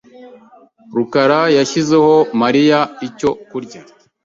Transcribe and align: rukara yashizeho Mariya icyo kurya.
rukara 0.95 1.41
yashizeho 1.57 2.13
Mariya 2.41 2.79
icyo 3.07 3.31
kurya. 3.49 3.81